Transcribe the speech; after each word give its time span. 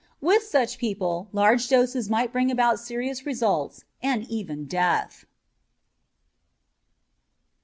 With 0.19 0.41
such 0.41 0.79
people 0.79 1.29
large 1.31 1.69
doses 1.69 2.09
might 2.09 2.33
bring 2.33 2.49
about 2.49 2.79
serious 2.79 3.23
results 3.23 3.83
and 4.01 4.27
even 4.27 4.65
death. 4.65 5.25